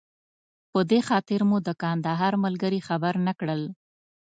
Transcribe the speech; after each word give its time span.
په 0.71 0.79
دې 0.89 0.99
خاطر 1.07 1.39
مو 1.49 1.57
د 1.67 1.69
کندهار 1.81 2.33
ملګري 2.45 2.79
خبر 2.87 3.13
نه 3.27 3.33
کړل. 3.39 3.61